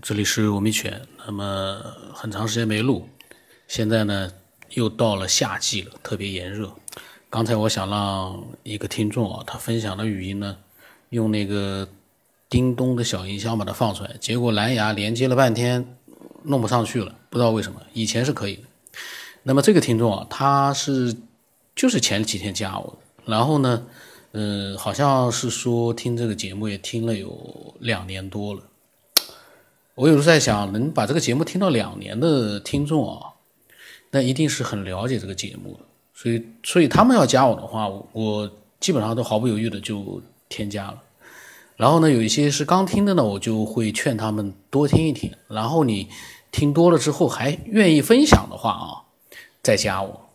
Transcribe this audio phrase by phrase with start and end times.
[0.00, 1.00] 这里是我米犬。
[1.26, 1.82] 那么
[2.14, 3.08] 很长时间没录，
[3.66, 4.30] 现在呢
[4.70, 6.72] 又到了夏季了，特别炎热。
[7.30, 10.56] 刚才我想让一个听众啊，他分享的语音呢，
[11.10, 11.88] 用那个
[12.48, 15.96] 叮咚的小音箱把它放出来，结果蓝牙连接了半天
[16.44, 17.80] 弄不上去了，不知道为什么。
[17.92, 18.62] 以前是可以的。
[19.42, 21.14] 那么这个听众啊，他是
[21.74, 23.86] 就是前几天加我，然后呢，
[24.32, 28.62] 嗯，好像是说听这个节目也听了有两年多了。
[29.98, 33.34] 我有时候在想，能把这个节目听到两年的听众啊，
[34.12, 35.80] 那一定是很了解这个节目的。
[36.14, 38.48] 所以，所以他们要加我的话，我
[38.78, 41.02] 基本上都毫不犹豫的就添加了。
[41.76, 45.32] 然后呢，有一些是刚听的呢，我就会劝他们多听一听。
[45.48, 46.06] 然后你
[46.52, 49.02] 听多了之后还愿意分享的话啊，
[49.64, 50.28] 再加我。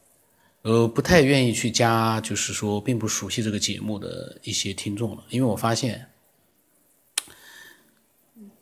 [0.64, 6.06] 呃，不太愿意去加，就是说并不熟悉这个节目的一些听众了，因为我发现。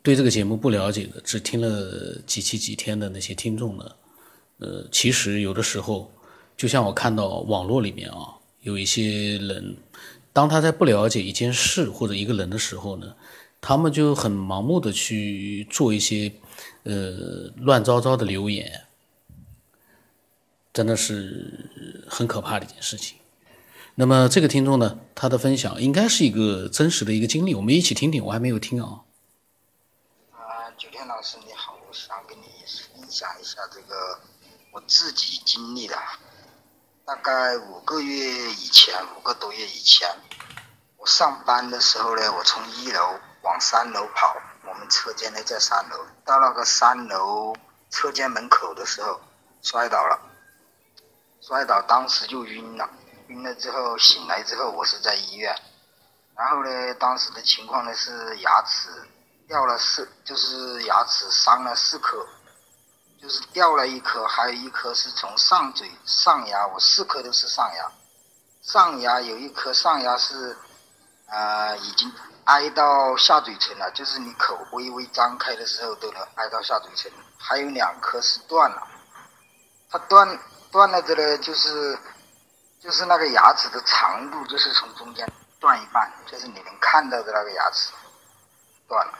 [0.02, 3.92] 对这个节目不了解的，只听了几期几天的那些听众呢，
[4.58, 6.10] 呃，其实有的时候，
[6.56, 9.76] 就像我看到网络里面啊，有一些人，
[10.32, 13.14] 当他在不了解一件事或者一个人的时候呢，
[13.60, 16.32] 他们就很盲目的去做一些
[16.82, 18.82] 呃乱糟糟的留言，
[20.72, 21.70] 真的是
[22.08, 23.18] 很可怕的一件事情。
[23.94, 29.02] 那么这个听众呢，他的分享应该是一个真实的一个经历，我们一起听听，我还没有听啊。
[30.82, 32.64] 九天老师你好，我想跟你
[32.98, 34.18] 分享一下这个
[34.72, 35.96] 我自己经历的。
[37.06, 40.08] 大概五个月以前，五个多月以前，
[40.96, 47.54] 我上班的时候呢，我从一楼往三楼跑，我们车间呢在三楼，到那个三楼
[47.88, 49.20] 车间门口的时候
[49.62, 50.20] 摔倒了，
[51.40, 52.90] 摔倒当时就晕了，
[53.28, 55.56] 晕了之后醒来之后，我是在医院，
[56.34, 58.90] 然后呢，当时的情况呢是牙齿。
[59.52, 62.26] 掉了四，就是牙齿伤了四颗，
[63.20, 67.92] 就是掉了一颗，还有一颗是从上嘴上牙，我四颗都是上牙，
[68.62, 70.56] 上牙有一颗上牙是，
[71.26, 72.10] 呃，已经
[72.44, 78.82] 挨到下嘴唇了，就是你口微微张开的时候都能挨到下嘴唇，还有两颗是断了，
[79.90, 80.26] 它断
[80.70, 81.98] 断了的呢，就是
[82.80, 85.30] 就是那个牙齿的长度就是从中间
[85.60, 87.92] 断一半，就是你能看到的那个牙齿
[88.88, 89.18] 断了。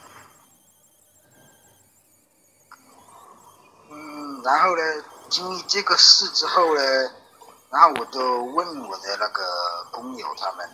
[3.94, 4.82] 嗯，然后呢，
[5.28, 6.82] 经历这个事之后呢，
[7.70, 10.66] 然后我就问我的那个工友他们，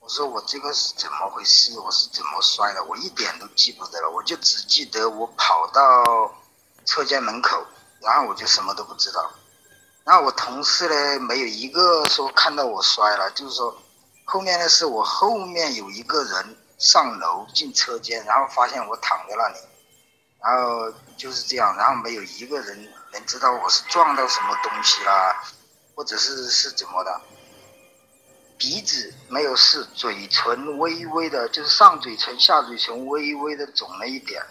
[0.00, 1.78] 我说我这个是怎么回事？
[1.78, 2.82] 我是怎么摔的？
[2.84, 6.32] 我一点都记不得了，我就只记得我跑到
[6.86, 7.62] 车间门口，
[8.00, 9.30] 然后我就什么都不知道。
[10.04, 13.76] 然后我同事呢，没有一个说看到我摔了，就是说
[14.24, 19.56] 后面呢是我后面有一个人上楼进车间，然后发现我躺在那里。
[20.44, 25.42] 然后就是这样，然后没有一个人能知道我是撞到什么东西啦，
[25.94, 27.20] 或者是是怎么的。
[28.58, 34.44] 鼻子没有事，嘴唇微微的，就是上嘴唇、下嘴唇微微的肿了一点。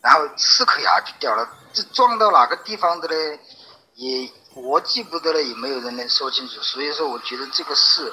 [0.00, 3.38] 然后四颗牙就掉了，这撞到哪个地方的呢？
[3.94, 6.60] 也我记不得了，也没有人能说清楚。
[6.62, 8.12] 所以说，我觉得这个事，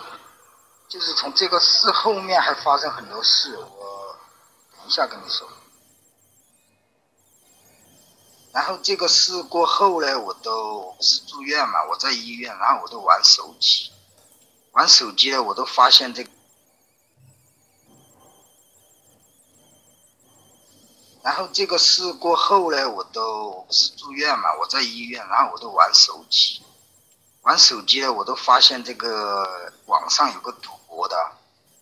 [0.88, 4.16] 就是从这个事后面还发生很多事，我
[4.78, 5.48] 等一下跟你说。
[8.54, 13.90] 然后这个事过后呢，我都不是住院嘛，我在医院，然后我都玩手机，
[14.72, 16.26] 玩手机呢，我都发现这。
[21.24, 26.62] 然后这个事过后呢，我都不是住院嘛，我在医院，然后我都玩手机，
[27.44, 31.16] 玩手机呢，我都发现这个网上有个赌博的，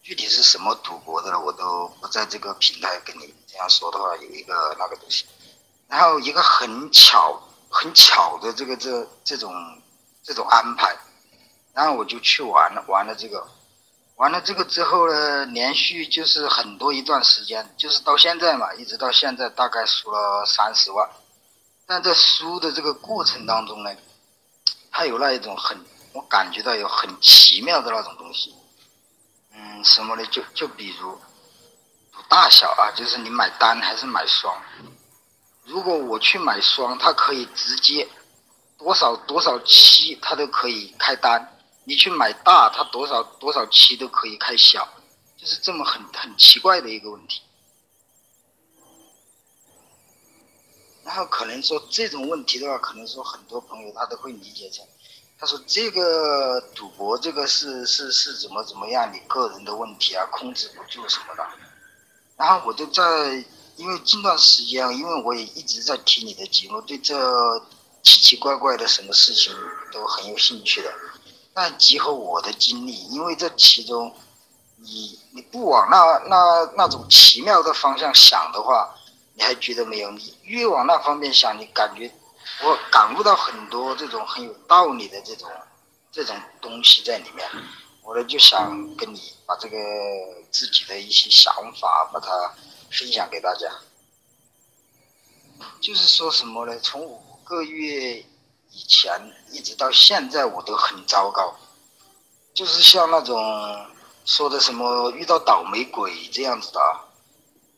[0.03, 5.25] 具体是什么赌博的，我都不在这个平台跟你这样说的话，有一个那个东西。
[5.89, 9.51] 然后一个很巧、很巧的这个这这种
[10.23, 10.95] 这种安排，
[11.73, 13.45] 然后我就去玩了，玩了这个，
[14.16, 21.09] 玩了这个之后呢，连续就是很多一段时间，就是到现在嘛，一直到现在大概输了三十万。
[21.88, 23.92] 但在输的这个过程当中呢，
[24.92, 25.75] 它有那一种很，
[26.13, 28.53] 我感觉到有很奇妙的那种东西。
[29.56, 30.24] 嗯，什么呢？
[30.27, 31.19] 就就比如
[32.27, 34.56] 大小啊，就是你买单还是买双。
[35.69, 38.10] 如果我去买双，它可以直接
[38.75, 41.57] 多少多少期，它都可以开单。
[41.83, 44.88] 你去买大，它多少多少期都可以开小，
[45.38, 47.44] 就是这么很很奇怪的一个问题。
[51.04, 54.83] 然后可能说这种问题的话，可能说很多朋友他都会理解成，
[55.39, 61.48] 他说这个赌博这个是是是怎么怎么样，你个人的问题啊，控制不住什么的。
[62.38, 63.45] 然后我就在。
[63.80, 67.18] 因为近段时间，因为我也一直在听你的节目，对这
[68.04, 69.56] 奇奇怪怪的什么事情
[69.94, 70.94] 都很有兴趣的。
[71.54, 74.14] 但结合我的经历，因为这其中，
[74.76, 75.98] 你你不往那
[76.28, 78.94] 那那种奇妙的方向想的话，
[79.34, 80.12] 你还觉得没有？
[80.12, 82.12] 你越往那方面想，你感觉
[82.62, 85.50] 我感悟到很多这种很有道理的这种
[86.12, 87.50] 这种东西在里面。
[88.04, 89.78] 我呢就想跟你把这个
[90.52, 92.28] 自己的一些想法把它
[92.91, 93.68] 分享给大家。
[95.81, 96.80] 就是说什么呢？
[96.80, 98.19] 从五个月
[98.71, 99.12] 以前
[99.51, 101.56] 一直到现在，我都很糟糕。
[102.53, 103.88] 就是像那种
[104.25, 107.07] 说的什么遇到倒霉鬼这样子的啊，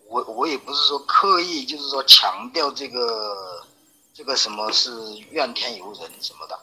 [0.08, 3.66] 我我也不是说刻意，就是说强调这个
[4.14, 4.92] 这个什么是
[5.30, 6.60] 怨天尤人什么的。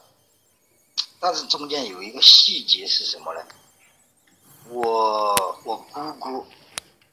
[1.19, 3.41] 但是中间有一个细节是什么呢？
[4.69, 6.45] 我我姑姑，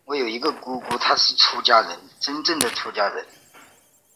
[0.06, 3.26] 我有一个姑姑，她是出家人，真正的出家人。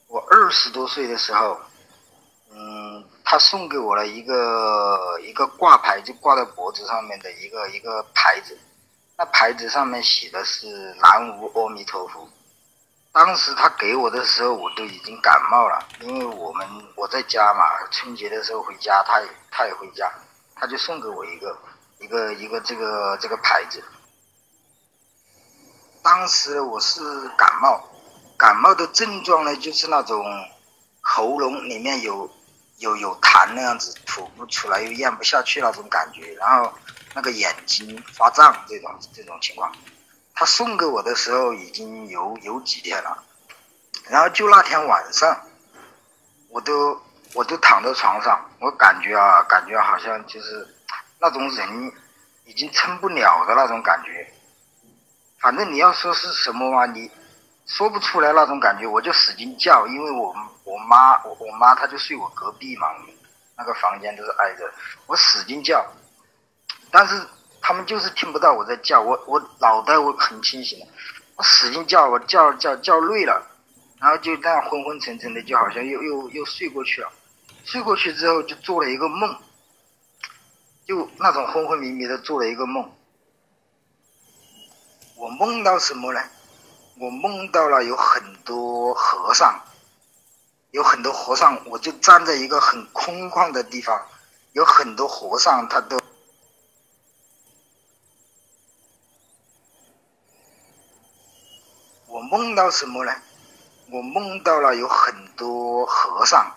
[0.06, 1.60] 我二十多岁的时候，
[2.52, 8.56] 嗯，她送给我了一个一个挂牌，就挂在脖子上面的一个一个牌子。
[9.19, 12.28] 那牌子上面写的是“南无阿弥陀佛”。
[13.12, 16.64] 当时他给我的时候，我都已经感冒了，因为我们
[16.94, 20.08] 我在家嘛，春节的时候回家，他也他也回家，
[20.54, 21.58] 他就送给我一个。
[22.02, 23.84] 一个一个这个这个牌子，
[26.02, 27.00] 当时我是
[27.37, 27.82] 感冒，
[28.37, 30.25] 感冒的症状呢就是那种
[31.00, 32.31] 喉咙里面有
[32.79, 36.73] 有有痰那样子吐不出来又咽不下去那种感觉，然后
[37.14, 39.70] 那个眼睛发胀这种这种情况。
[40.35, 43.23] 他送给我的时候已经有有几天了，
[44.08, 45.41] 然后就那天晚上，
[46.49, 47.00] 我都
[47.35, 50.76] 我都躺在床上，我感觉啊感觉好像就是。
[51.23, 51.93] 那种人
[52.47, 54.26] 已经撑不了的那种感觉，
[55.40, 57.10] 反正你要说是什么嘛，你
[57.66, 60.34] 说不出来那种感觉，我就使劲叫，因为我
[60.64, 62.88] 我妈我我妈她就睡我隔壁嘛，
[63.56, 64.70] 那个房间都是挨着，
[65.06, 65.84] 我使劲叫，
[66.90, 67.20] 但是
[67.60, 70.87] 他们就是听不到我在叫，我我脑袋我很清醒的，
[71.37, 73.42] 我使劲叫，我叫叫叫累了，
[73.98, 77.10] 然后就这样昏昏沉沉的，就好像又又又睡过去了，
[77.64, 79.34] 睡过去之后就做了一个梦。
[80.87, 82.90] 就那种昏昏迷迷的做了一个梦，
[85.20, 86.20] 我梦到什么呢？
[86.99, 89.61] 我梦到了有很多和尚，
[90.70, 94.02] 有很多和尚，我就站在一个很空旷的地方，
[94.52, 96.00] 有很多和尚，他都。
[102.06, 103.12] 我梦到什么呢？
[103.90, 106.50] 我梦到了有很多和尚。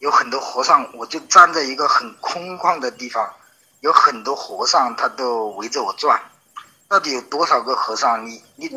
[0.00, 3.32] 有很多和尚，我就站在一个很空旷的地方，
[3.80, 6.20] 有很多和尚，他都围着我转。
[6.88, 8.24] 到底有多少个和尚？
[8.26, 8.68] 你你，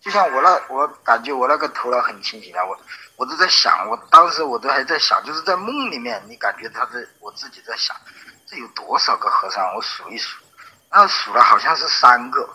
[0.00, 2.78] 就像我那，我感觉我那个头脑很清醒啊，我
[3.16, 7.96] 我都在想，我当时我都还在想，就是在梦里面，你感觉他在，我自己在想，
[8.46, 9.64] 这有多少个和尚？
[9.74, 10.42] 我数一数，
[10.90, 12.48] 然后数了好像是三个。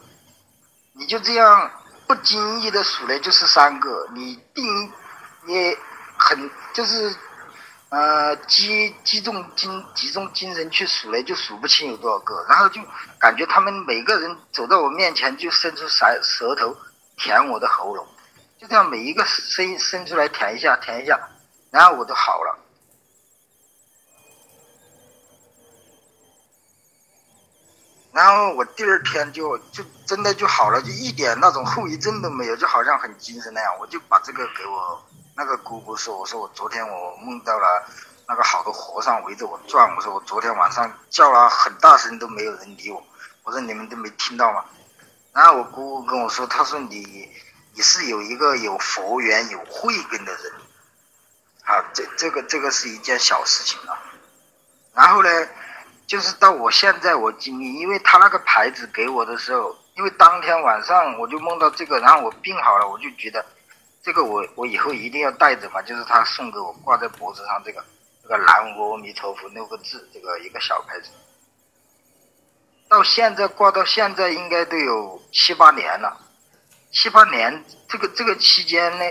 [0.93, 1.71] 你就这样
[2.07, 4.91] 不经意的数来就是三个，你定
[5.47, 5.77] 也
[6.17, 7.15] 很就是。
[7.91, 12.81] 呃，集集中精集中精神去数嘞就数不清有多少个，然后就
[13.19, 16.73] 感觉他们每个人走到我面前就伸出舌舌头
[17.17, 18.07] 舔我的喉咙，
[18.57, 21.19] 就这样每一个伸伸出来舔一下舔一下，
[21.69, 22.57] 然后我就好了。
[28.13, 33.77] 然后我第二天就就真的就好了，就一点那种后遗症都没有，就好像很精神那样。
[33.81, 35.03] 我就把这个给我。
[35.33, 37.85] 那个姑姑说：“我说我昨天我梦到了
[38.27, 39.95] 那个好多和尚围着我转。
[39.95, 43.01] 我说我昨天晚上叫了很大声都没有人理我。
[43.43, 44.63] 我说你们都没听到吗？”
[45.33, 47.31] 然后我姑姑跟我说：“她说你
[47.73, 50.53] 你是有一个有佛缘有慧根的人，
[51.63, 53.97] 啊，这这个这个是一件小事情啊。
[54.93, 55.29] 然后呢，
[56.05, 63.43] 就是到我现在我经历，因为他那个牌子给我的时候，因为当天晚上我就梦到这个，然后我病好了，我就觉得。”
[64.03, 67.85] 这个我我以后一定要带着嘛，就是他送给我挂在脖子上这个
[68.23, 71.09] 这个南无阿弥陀佛六个字，这个一个小牌子，
[72.89, 76.19] 到现在挂到现在应该都有七八年了，
[76.91, 79.05] 七八年这个这个期间呢，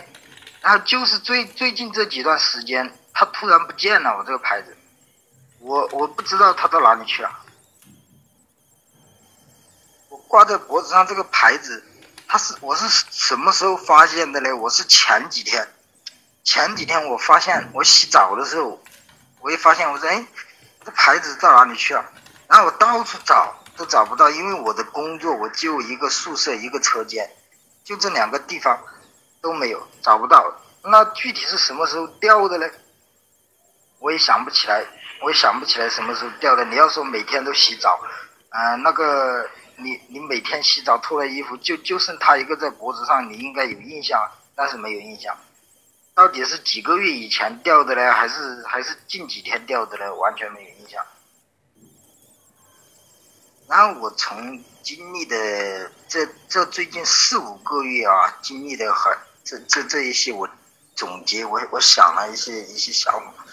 [0.61, 4.77] 然后就是最最近这几段时间，他突然不见了，我这个牌子，
[5.61, 7.31] 我我不知道他到哪里去了，
[10.09, 11.85] 我挂在脖子上这个牌子。
[12.33, 14.55] 他是我是什么时候发现的呢？
[14.55, 15.67] 我是前几天，
[16.45, 18.81] 前几天我发现我洗澡的时候，
[19.41, 20.25] 我一发现我说哎，
[20.85, 22.05] 这牌子到哪里去了？
[22.47, 27.29] 然后我到处找都找不到，因为我的工作我就一个宿舍一个车间，
[27.83, 28.81] 就这两个地方，
[29.43, 30.55] 都没有，找不到。
[30.85, 32.71] 那具体是什么时候掉的呢？
[33.99, 34.85] 我也想不起来，
[35.21, 36.65] 我也想不起来什么时候掉的。
[36.67, 38.01] 你要说每天都洗澡，
[38.51, 39.51] 嗯，那个
[39.83, 44.21] 你你每天洗澡脱了衣服，就就剩他一个在脖子上，你应该有印象，
[44.55, 45.37] 但是没有印象。
[46.15, 50.15] 到底是几个月以前掉的呢，还是还是近几天掉的呢？
[50.15, 51.03] 完全没有印象。
[53.69, 60.49] 然后我从经历的这这最近四五个月啊，经历的很这这这一些，我
[60.97, 63.47] 总结我我想了一些一些想法，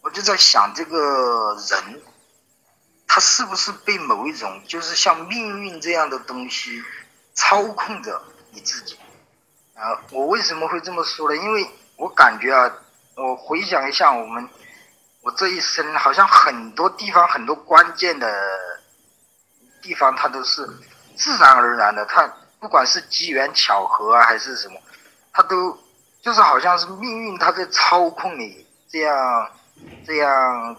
[0.00, 2.02] 我就在想这个人，
[3.08, 6.80] 他是不是被某一种就是像命运这样的东西
[7.34, 8.22] 操控着
[8.52, 8.96] 你自己？
[9.74, 11.36] 啊，我为什么会这么说呢？
[11.36, 12.70] 因为我感觉啊，
[13.14, 14.48] 我回想一下我们，
[15.22, 18.28] 我这一生好像很多地方很多关键的
[19.80, 20.66] 地方，它都是
[21.16, 22.04] 自然而然的。
[22.06, 22.28] 它
[22.60, 24.80] 不管是机缘巧合啊，还是什么，
[25.32, 25.78] 它都
[26.20, 29.50] 就是好像是命运它在操控你，这样
[30.04, 30.76] 这样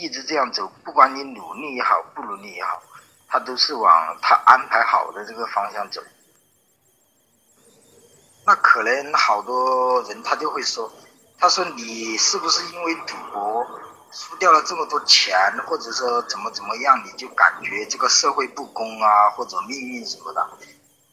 [0.00, 0.70] 一直这样走。
[0.84, 2.82] 不管你努力也好，不努力也好，
[3.28, 6.00] 他都是往他安排好的这个方向走。
[8.46, 10.90] 那可能好多人他就会说，
[11.38, 13.66] 他说你是不是因为赌博
[14.10, 20.50] 输掉了这么多钱，或者说怎么怎么样，你就感觉这个社会不公啊，或者命运什么的？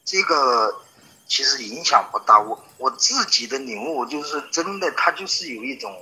[0.05, 0.81] 这个
[1.27, 2.39] 其实影响不大。
[2.39, 5.93] 我我自己的领悟就是真的，他就是有一种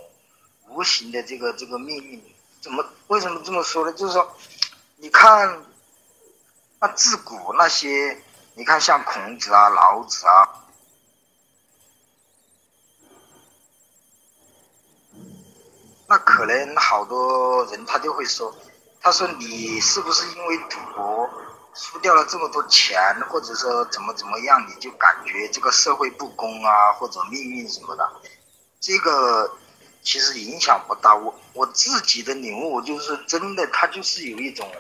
[0.70, 2.24] 无形的这个这个命运。
[2.66, 3.94] 怎么为什么这么说呢？
[3.94, 4.36] 就是说，
[4.98, 5.64] 你看，
[6.80, 8.24] 那自古那些，
[8.56, 10.66] 你看像孔子啊、老子啊。
[16.08, 18.52] 那可能好多人他就会说，
[19.00, 21.30] 他说你是不是因为赌博
[21.76, 28.12] 输掉了这么多钱，或者说怎么怎么样，你就感觉这个社会不公啊，或者命运什么的？
[28.80, 29.56] 这个
[30.06, 31.14] 其实影响不大。
[31.14, 34.72] 我我自己的领悟就是真的，他就是有一种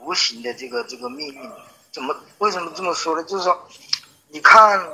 [0.00, 1.50] 无形的这个这个命运。
[1.90, 3.22] 怎么为什么这么说呢？
[3.24, 3.68] 就是说，
[4.28, 4.86] 你看，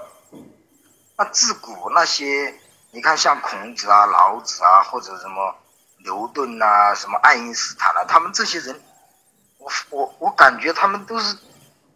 [1.17, 2.61] 那自古那些。
[2.97, 5.53] 你看，像孔子啊、老子啊，或者什么
[6.05, 8.81] 牛顿呐、什么爱因斯坦啊，他们这些人，
[9.59, 11.37] 我我我感觉他们都是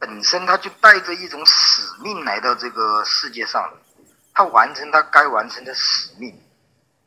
[0.00, 3.76] 本身他就带着一种使命来到这个世界上的，
[4.34, 6.36] 他完成他该完成的使命。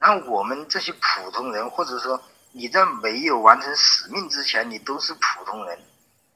[0.02, 2.20] 然后我们这些普通人，或者说
[2.52, 5.80] 你在没有完成使命之前，你都是普通人，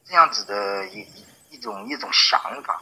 [0.05, 1.07] 这样子的一
[1.49, 2.79] 一种一种想法。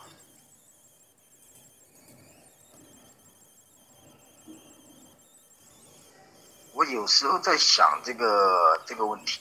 [6.74, 9.40] 我有时候在想这个这个问题，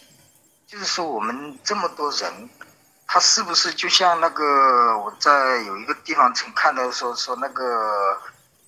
[0.68, 2.48] 就是说我们这么多人，
[3.08, 8.16] 他是不是就像那个我在有一个地方曾看到说说那个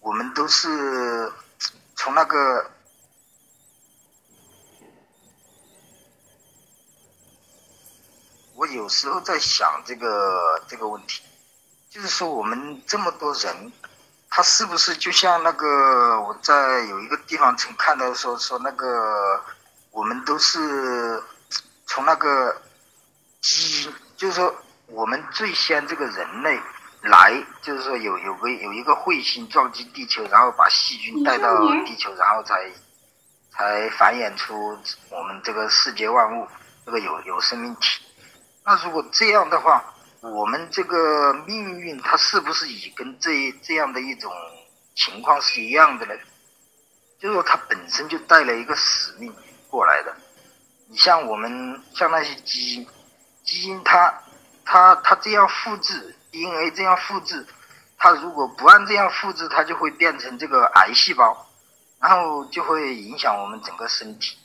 [0.00, 1.32] 我们都是
[1.96, 2.70] 从那个，
[8.54, 11.22] 我有时候在想这个这个问题，
[11.90, 13.72] 就是说我们这么多人。
[14.36, 19.40] 他是不是就像那个我在有一个地方曾看到说说那个
[19.92, 21.22] 我们都是
[21.86, 22.60] 从那个
[23.40, 24.52] 基因，就是说
[24.86, 26.60] 我们最先这个人类
[27.04, 32.70] 来，就是说有有个有一个彗星撞击地球，然后把细菌带到地球，然后才
[33.50, 34.78] 才繁衍出
[35.10, 36.48] 我们这个世界万物，
[36.86, 38.00] 这个有有生命体。
[38.64, 39.84] 那如果这样的话，
[40.22, 44.32] 我们这个命运，它是不是也跟这这样的一种
[44.94, 46.14] 情况是一样的呢？
[47.20, 49.30] 就是说，它本身就带了一个使命
[49.68, 50.16] 过来的。
[50.88, 52.86] 你像我们，像那些基因，
[53.44, 54.12] 基因它
[54.64, 57.46] 它它这样复制 DNA 这样复制，
[57.96, 61.46] 它如果不按这样复制，它就会变成这个癌细胞，
[62.00, 64.36] 然后就会影响我们整个身体。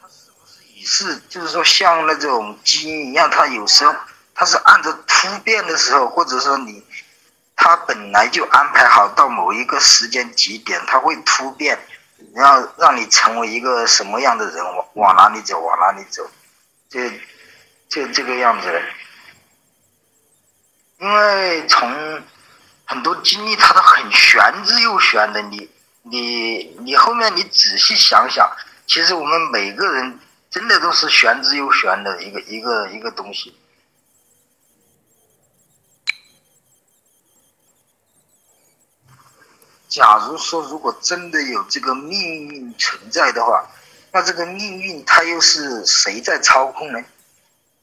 [0.00, 3.94] 它是不是也是，就是说像那种基因一样，它有时候
[4.34, 6.82] 它是按照突变的时候，或者说你，
[7.62, 11.78] 它本来就安排好到某一个时间节点，它会突变，
[12.34, 16.28] 然后让你成为一个什么样的人，往往哪里走，往哪里走，
[16.90, 17.00] 就
[17.88, 18.82] 就这个样子。
[20.98, 22.20] 因为从
[22.84, 25.70] 很多经历，它都很玄之又玄的，你
[26.02, 28.50] 你你后面你仔细想想，
[28.88, 30.18] 其实我们每个人。
[30.52, 33.58] 真的都是玄之又玄的一个一个一个东西。
[39.92, 43.62] 假如说如果真的有这个命运存在的话，
[44.10, 46.98] 那这个命运它又是谁在操控呢？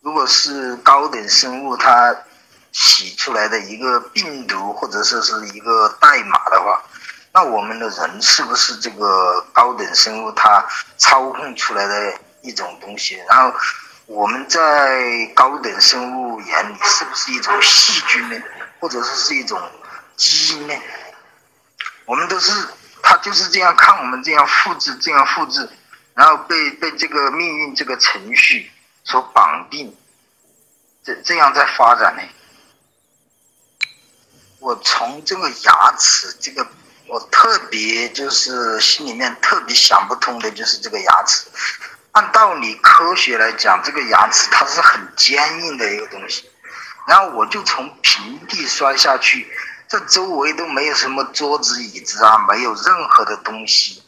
[0.02, 2.18] 如果是高等生物它
[2.72, 6.82] 洗出来的一个病毒或者说是一个代码的话，
[7.32, 10.66] 那我们的人是不是这个高等生物它
[10.98, 13.22] 操控出来的一种东西？
[13.30, 13.56] 然后
[14.08, 18.42] 我们在高等生物眼里是不是一种细菌呢？
[18.80, 19.62] 或者说是一种
[20.18, 20.74] 基因呢？
[22.10, 22.52] 我们都是，
[23.04, 25.70] 他就是这样看我们这样复制，这样复制，
[26.16, 28.72] 然后被被这个命运这个程序
[29.04, 29.96] 所绑定，
[31.04, 32.24] 这这样在发展呢。
[34.58, 36.66] 我从这个牙齿这个，
[37.06, 41.46] 我特别就是心里面特别想不通的就是这个牙齿。
[42.14, 46.50] 按道理科学来讲，这个牙齿它是很坚硬的一个东西，
[47.08, 49.48] 然后我就从平地摔下去。
[49.90, 54.04] 这周围都没有什么桌子椅子啊，没有任何的东西，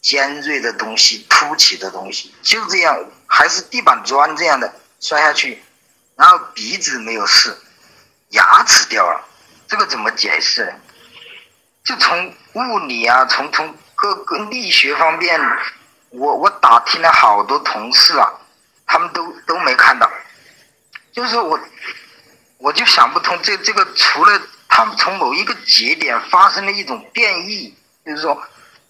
[0.00, 5.62] 尖锐的东西、凸起的东西，就这样，还是地板砖这样的摔下去，
[6.16, 7.56] 然后鼻子没有事，
[8.30, 9.24] 牙齿掉了，
[9.68, 10.72] 这个怎么解释呢？
[11.84, 15.40] 就从物理啊，从从各个力学方面，
[16.08, 18.28] 我我打听了好多同事啊，
[18.84, 20.10] 他们都都没看到，
[21.12, 21.56] 就是我，
[22.58, 24.42] 我就想不通这这个除了。
[24.72, 28.40] 他们从某一个节点发生了一种变异，就是说，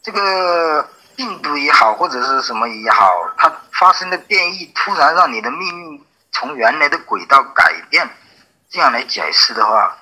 [0.03, 8.09] 这个病毒也好，或者是什么也好，它发生的变异，突然让你的命运从原来的轨道改变，
[8.69, 9.97] 这样来解释的话，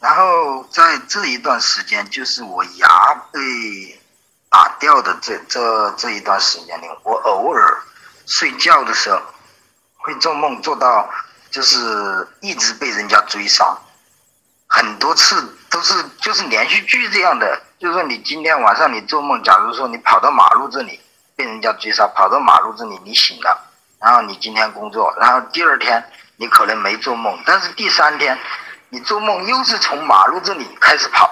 [0.00, 4.00] 然后在这一段时间，就是我牙被
[4.50, 7.82] 打掉的这这这一段时间里，我偶尔
[8.26, 9.22] 睡觉的时候
[9.96, 11.08] 会做梦，做到
[11.50, 13.78] 就是一直被人家追杀。
[14.74, 20.98] 很多次都是就是连续剧这样的，就是说你今天晚上你做梦，假如说你跑到马路这里
[21.36, 23.70] 被人家追杀，跑到马路这里你醒了，
[24.00, 26.02] 然后你今天工作，然后第二天
[26.38, 28.36] 你可能没做梦，但是第三天
[28.88, 31.30] 你做梦又是从马路这里开始跑，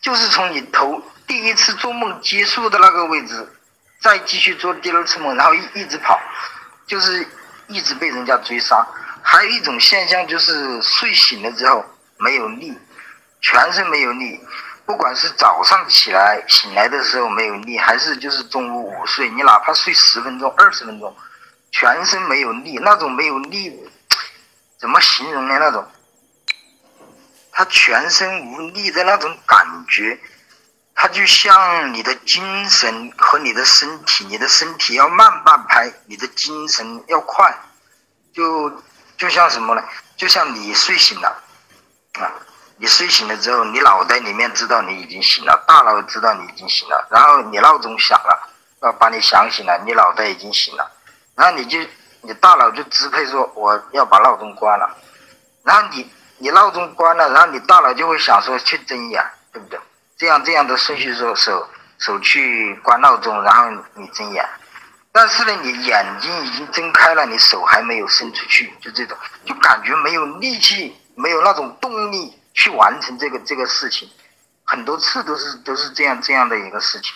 [0.00, 3.46] 就是从你头第一次做梦结束的那个位置，
[4.00, 6.18] 再继续做第二次梦，然后一一直跑，
[6.86, 7.28] 就是
[7.66, 8.86] 一直被人家追杀。
[9.22, 11.84] 还有一种现象就是睡醒了之后。
[12.18, 12.76] 没有力，
[13.40, 14.40] 全身没有力，
[14.84, 21.14] 不管是早上起来醒来的时候没有力，还是就是中午午睡，你哪怕睡十分钟、二十分钟，
[21.70, 23.88] 全身没有力，那种没有力，
[24.80, 25.58] 怎么形容呢？
[25.58, 25.86] 那种，
[27.52, 30.18] 他全身无力的那种感觉，
[30.94, 37.56] 他就像你的精神和你的身体，你的身体要慢半拍，你的精神要快，
[38.32, 38.82] 就
[39.16, 39.84] 就像什么呢？
[40.16, 41.44] 就像你睡醒了。
[42.22, 42.32] 啊，
[42.76, 48.48] 你睡醒了之后，你脑袋里面知道你已经醒了，大脑知道你已经醒了，然后你闹钟响了，
[48.82, 50.90] 要把你响醒了，你脑袋已经醒了，
[51.34, 51.78] 然后你就
[52.20, 54.88] 你大脑就支配说我要把闹钟关了，
[55.64, 59.78] 然后你你闹钟关了，然后你大脑就会想说去睁眼，对不对？
[60.16, 64.44] 这样这样的顺序说手手去关闹钟，然后你睁眼，
[65.12, 70.96] 但是呢，你眼睛已经睁开了，你手还没有伸出去，就这种，就感觉没有力气。
[71.18, 74.08] 没有那种动力去完成这个这个事情，
[74.62, 77.12] 很多次都是都是这样这样的一个事情。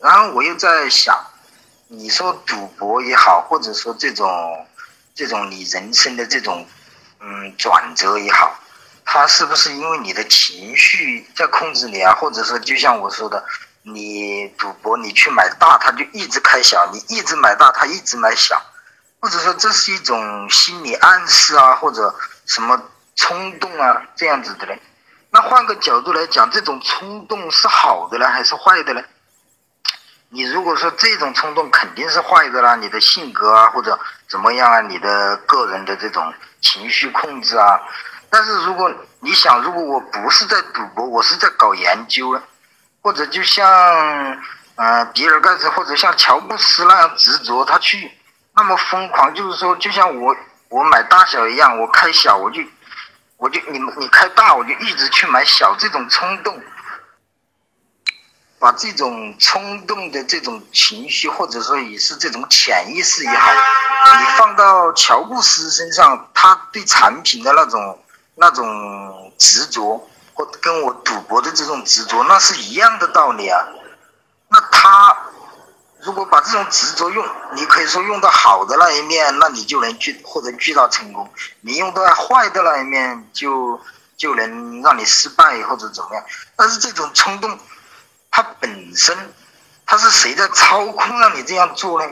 [0.00, 1.14] 然后我又在想，
[1.88, 4.66] 你说赌博也好，或者说这种
[5.14, 6.66] 这种你人生的这种
[7.20, 8.58] 嗯转折也好，
[9.04, 12.14] 它是不是因为你的情绪在控制你啊？
[12.14, 13.44] 或者说就像我说的，
[13.82, 18.58] 你赌博你去买大，它就一直开小；你一直买大，它一直买小。
[19.20, 22.14] 或者说这是一种心理暗示啊，或者
[22.46, 22.80] 什么
[23.16, 24.80] 冲动啊这样子的嘞？
[25.30, 29.02] 那换个角度来讲，这种冲动是好的呢，还是坏的呢？
[30.30, 37.80] 你如果说这种冲动肯定是坏的啦，你的性格啊或者怎么样啊，你的个人的这种情绪控制啊。
[38.30, 42.40] 但是如果你想，如果我不是在赌博，我是在搞研究，
[43.02, 43.66] 或者就像
[44.76, 48.12] 嗯比尔盖茨或者像乔布斯那样执着，他去。
[48.58, 50.36] 那么疯狂，就是说，就像我
[50.68, 52.60] 我买大小一样，我开小我就
[53.36, 56.60] 我就你你开大我就一直去买小，这种冲动，
[58.58, 63.52] 把这种冲动的这种情绪，或者说也是这种潜意识也好，
[64.18, 73.64] 你放到乔布斯身上，他对产品的那种那种执着，或跟我赌博的这种执着，那是一样的道理啊。
[74.48, 75.07] 那他。
[76.08, 81.28] 如果把这种执着用，你可以说用到好的那一面，那你就能巨获得巨大成功；
[81.60, 83.78] 你用到坏的那一面，就
[84.16, 86.24] 就能让你失败或者怎么样。
[86.56, 87.58] 但是这种冲动，
[88.30, 89.34] 它本身，
[89.84, 92.10] 它是谁在操控让你这样做呢？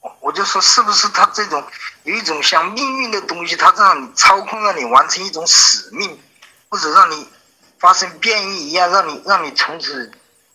[0.00, 1.64] 我我就说，是不是它这种
[2.02, 6.20] 有一种像命运的东西，它让你操控，让你完成一种使命，
[6.68, 7.26] 或者让你
[7.78, 10.12] 发生变异一样，让你让你从此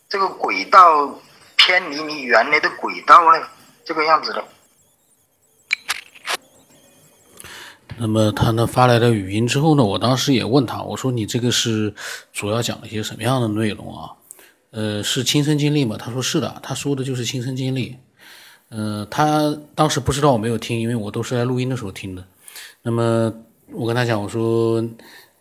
[0.08, 1.20] 这个轨道
[1.66, 3.48] 偏离你原来的轨道呢？
[3.86, 4.44] 这个样子的。
[7.98, 11.94] 那么他呢发来的语音之后呢，我当时也问他，我说你这个是
[12.34, 14.12] 主要讲了一些什么样的内容啊？
[14.72, 15.96] 呃，是亲身经历吗？
[15.98, 17.96] 他说是的，他说的就是亲身经历。
[18.70, 22.26] 呃，他当时不知道我没有听，因为我都是在录音的时候听的。
[22.82, 23.32] 那么
[23.72, 24.84] 我跟他讲，我说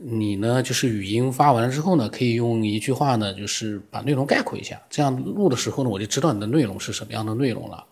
[0.04, 7.84] 你呢，就是语音发完了之后呢，可以用一句话呢，就是把内容概括一下，这样录的时候呢，我就知道你的内容是什么样的内容了。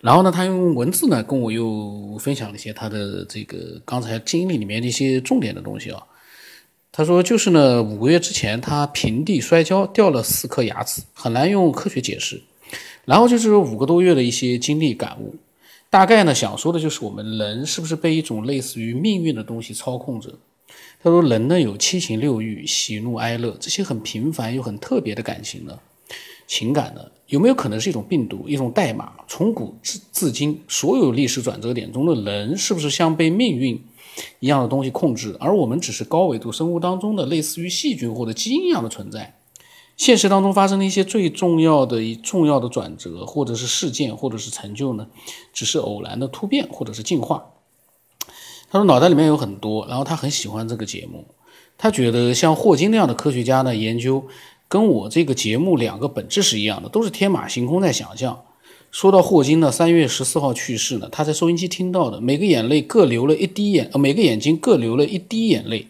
[0.00, 6.02] 然后呢，他用文字呢跟我又分享了一些他的这个刚才经历里面的一些重点的东西啊。
[6.92, 12.42] 他说就是呢，五个月之前他平地摔跤掉了四颗牙齿，很难用科学解释。
[13.04, 15.34] 然后就是五个多月的一些经历感悟，
[15.88, 20.32] 大概呢想说的就是我们人是不是被一种类似于命运的东西操控着？
[21.02, 25.78] 他说人呢有七情六欲、喜怒哀乐这些很平凡又很特别的感情呢，
[26.46, 29.12] 情感呢有没有可能是一种病毒、一种代码？
[29.26, 33.82] 从古至至今，所有历史转折点中的人是不是像被命运
[34.40, 35.34] 一样的东西控制？
[35.40, 39.36] 而我们只是高维度生物当中的类似于细菌或者基因一样的存在？
[39.96, 45.06] 现实当中发生的一些最重要的、重要的转折，或者是事件，或者是成就呢，
[45.52, 47.44] 只是偶然的突变，或者是进化。
[48.70, 51.26] 他说脑袋里面有很多，然后他很喜欢这个节目。
[51.76, 54.24] 他觉得像霍金那样的科学家呢，研究
[54.68, 58.42] 跟我这个节目两个本质是一样的，都是天马行空在想象。
[58.90, 65.88] 说到霍金呢，三月十四号去世呢，他在收音机听到的，每个眼泪各流了一滴眼，呃，每个眼睛各流了一滴眼泪，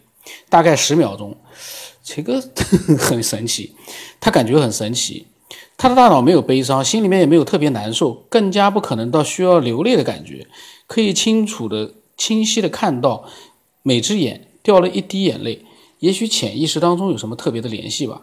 [0.48, 1.36] 大概十秒钟。
[2.02, 2.42] 这个
[2.98, 3.72] 很神奇，
[4.20, 5.26] 他感觉很神奇，
[5.76, 10.46] 他的大脑没有悲伤，心里面也没有特别难受，更加不可能到需要流泪的感觉，
[10.86, 13.30] 可以清楚的、清晰的看到
[13.82, 15.64] 每只眼掉了一滴眼泪，
[16.00, 18.20] 也许潜意识当中有什么特别的联系吧。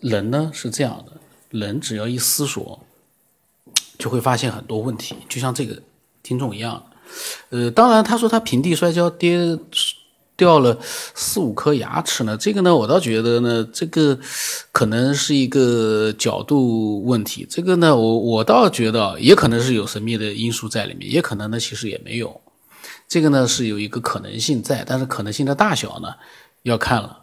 [0.00, 2.80] 人呢是这样的，人只要一思索，
[3.96, 5.80] 就会发现很多问题，就像这个
[6.24, 6.90] 听众一样，
[7.50, 9.56] 呃，当然他说他平地摔跤跌。
[10.40, 14.18] 掉了四五颗牙齿呢，这个呢，我倒觉得呢，这个
[14.72, 17.46] 可能是一个角度问题。
[17.46, 22.40] 这个呢，我我倒觉得也可能是有神秘的因素在里面，也可能呢，其实也没有。
[23.06, 26.08] 这个呢是有一个可能性在，但是可能性的大小呢
[26.62, 27.18] 要看了。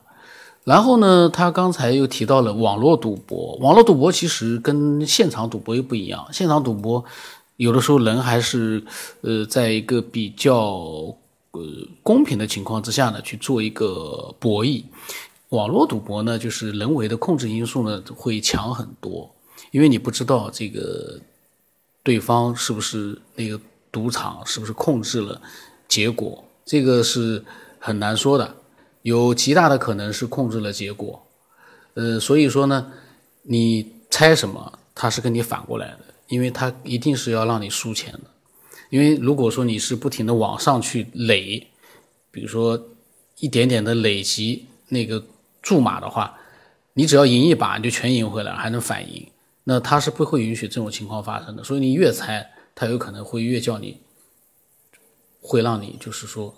[0.63, 6.27] 然后呢，他刚才又提到了网络赌博，网络赌博其实跟现场赌博又不一样。
[6.32, 7.03] 现场赌博
[7.56, 8.84] 有的时候人还是
[9.21, 11.17] 呃，在一个比较。
[11.58, 14.84] 呃，公平的情况之下呢，去做一个博弈。
[15.50, 19.34] 网络赌博呢，就是人为的控制因素呢会强很多，
[19.72, 21.20] 因为你不知道这个
[22.04, 23.60] 对方是不是那个
[23.91, 25.41] 赌场是不是控制了
[25.88, 27.43] 结果，这个是
[27.80, 28.56] 很难说的，
[29.04, 31.26] 有极大的可能是控制了结果。
[31.93, 32.91] 呃，所以说呢，
[33.43, 38.20] 你猜什么，他是跟你反过来的，因为他一定是要让你输钱的。
[38.89, 41.67] 因为如果说你是不停的往上去累，
[42.32, 42.82] 比如说
[43.39, 45.23] 一点点的累积那个
[45.62, 46.38] 注码的话，
[46.93, 49.28] 你只要赢一把你就全赢回来，还能反赢，
[49.65, 51.63] 那他是不会允许这种情况发生的。
[51.63, 54.00] 所以你越猜，他有可能会越叫你，
[55.41, 56.56] 会让你就是说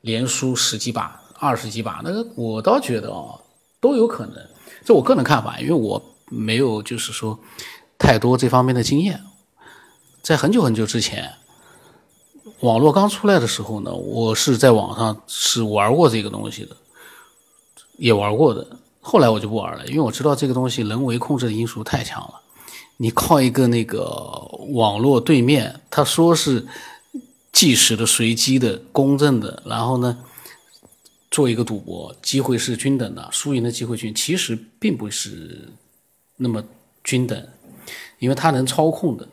[0.00, 2.00] 连输十几把、二十几把。
[2.02, 3.38] 那个我倒觉得啊，
[3.80, 4.36] 都有可能。
[4.84, 7.38] 这我个人看法，因为我没有就是说
[7.98, 9.22] 太多这方面的经验，
[10.22, 11.34] 在很久很久之前。
[12.60, 16.74] 网络刚出来的时候呢，我是在网上是玩过这个东西的，
[17.98, 18.66] 也玩过的。
[19.02, 22.40] 后来我就不玩了，因为我知道这个东西人为控制的因素太强了。
[22.96, 24.02] 你靠一个那个
[24.70, 26.66] 网络对面，他说是
[27.52, 30.16] 计时的、随机的、公正的，然后呢
[31.30, 35.68] 做一个赌博，机会是均等的，输赢的机会均，其实并不是
[36.36, 36.64] 那么
[37.04, 37.46] 均等，
[38.18, 39.28] 因为他能操控的，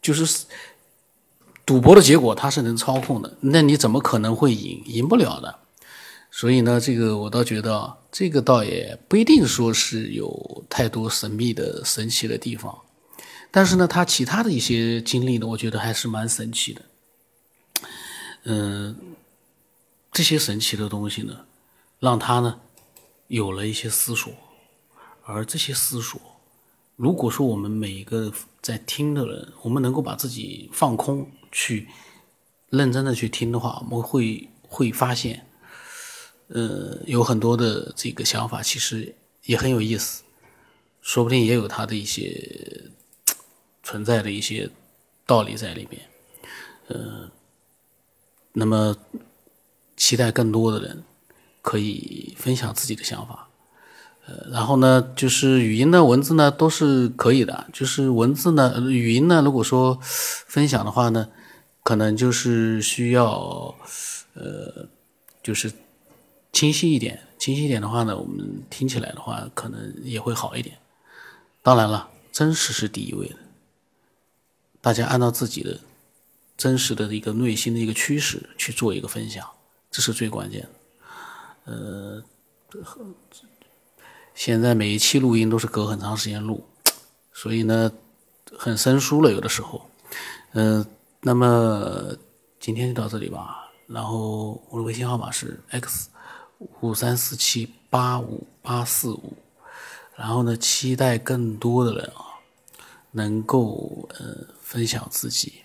[0.00, 0.46] 就是。
[1.64, 4.82] 赌博的结果他是能操控的，那你怎么可能会赢？
[4.86, 5.60] 赢不了的。
[6.30, 12.76] 所以呢，这个我倒觉得，这个倒也不一定说是有太多神秘的、神奇的地方。
[13.50, 16.82] 但是呢，他其他的一些经历呢，我觉得还是蛮神奇的。
[18.44, 18.96] 嗯，
[20.10, 21.36] 这些神奇的东西呢，
[22.00, 22.58] 让他呢
[23.28, 24.32] 有了一些思索，
[25.24, 26.18] 而这些思索，
[26.96, 31.30] 如果说我们每一个在听的人，我们能够把自己放空。
[31.52, 31.86] 去
[32.70, 35.46] 认真的去听的话，我们会会发现，
[36.48, 40.22] 呃，有很多的这个想法，其实也很有意思，
[41.02, 42.90] 说不定也有它的一些
[43.82, 44.70] 存在的一些
[45.26, 46.02] 道理在里面。
[46.88, 47.30] 呃，
[48.54, 48.96] 那么
[49.96, 51.04] 期待更多的人
[51.60, 53.48] 可以分享自己的想法。
[54.26, 57.66] 呃，然后呢，就是语音呢、文字呢都是可以的。
[57.72, 61.28] 就是文字呢、语音呢，如果说分享的话呢，
[61.82, 63.74] 可能就是需要
[64.34, 64.88] 呃，
[65.42, 65.72] 就是
[66.52, 67.20] 清晰一点。
[67.38, 70.78] 清晰一点的话呢，我们听起来的话，可能也会好一点。
[71.62, 73.36] 当然了，真实是第一位的。
[74.80, 75.80] 大家按照自己的
[76.56, 79.48] 真实的一个内心的一个趋势去做一个分享，
[79.90, 81.72] 这是最关键的。
[81.72, 82.22] 呃。
[84.34, 86.66] 现在每一期录音都是隔很长时间录，
[87.34, 87.92] 所以呢，
[88.56, 89.30] 很生疏了。
[89.30, 89.90] 有的时候，
[90.52, 90.86] 嗯，
[91.22, 92.14] 那么
[92.60, 93.72] 今天就到这里吧。
[93.86, 96.10] 然后我的微信号码是 x
[96.80, 99.32] 五三四七八五八四五。
[100.14, 102.38] 然后呢，期待更多的人啊，
[103.12, 105.62] 能够呃分享自己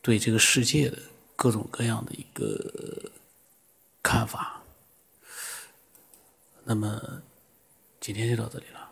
[0.00, 0.98] 对这个世界的
[1.36, 3.10] 各种各样的一个
[4.02, 4.62] 看法。
[6.64, 7.22] 那么。
[8.00, 8.90] 今天就到这里了。